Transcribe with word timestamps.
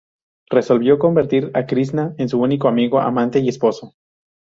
Resolvió 0.49 0.97
convertir 0.97 1.51
a 1.53 1.67
Krisná 1.67 2.15
en 2.17 2.27
su 2.27 2.41
único 2.41 2.67
amigo, 2.67 2.99
amante 2.99 3.37
y 3.39 3.49
esposo. 3.49 3.93